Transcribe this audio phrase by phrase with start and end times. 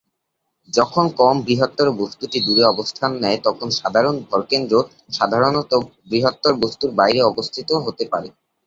[0.69, 4.75] যখন কম বৃহত্তর বস্তুটি দূরে অবস্থান নেয়, তখন সাধারণ ভরকেন্দ্র
[5.11, 5.71] সাধারণত
[6.09, 8.29] বৃহত্তর বস্তুর বাইরে অবস্থিত হতে পারে।